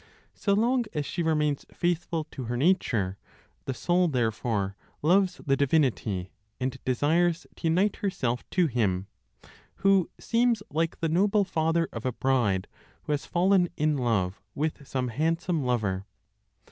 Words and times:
So 0.33 0.53
long 0.53 0.85
as 0.95 1.05
she 1.05 1.21
remains 1.21 1.63
faithful 1.71 2.23
to 2.31 2.45
her 2.45 2.57
nature, 2.57 3.19
the 3.65 3.73
soul 3.75 4.07
therefore 4.07 4.75
loves 5.03 5.39
the 5.45 5.55
divinity, 5.55 6.31
and 6.59 6.75
desires 6.83 7.45
to 7.57 7.67
unite 7.67 7.97
herself 7.97 8.43
to 8.49 8.65
Him, 8.65 9.05
who 9.85 10.09
seems 10.19 10.63
like 10.71 11.01
the 11.01 11.07
noble 11.09 11.43
father 11.43 11.87
of 11.93 12.03
a 12.07 12.13
bride 12.13 12.67
who 13.03 13.11
has 13.13 13.27
fallen 13.27 13.69
in 13.77 13.95
love 13.95 14.41
with 14.55 14.87
some 14.87 15.09
handsome 15.09 15.63
lover. 15.63 16.07